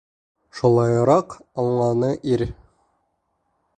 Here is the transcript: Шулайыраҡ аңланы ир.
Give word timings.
Шулайыраҡ 0.59 1.35
аңланы 1.65 2.09
ир. 2.33 2.47